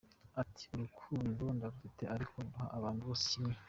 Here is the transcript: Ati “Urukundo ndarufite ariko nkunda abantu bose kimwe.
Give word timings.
Ati 0.41 0.63
“Urukundo 0.75 1.43
ndarufite 1.57 2.03
ariko 2.15 2.35
nkunda 2.47 2.63
abantu 2.77 3.01
bose 3.07 3.23
kimwe. 3.31 3.55